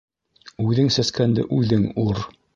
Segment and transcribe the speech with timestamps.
[0.67, 2.25] Үҙең сәскәнде үҙең ур.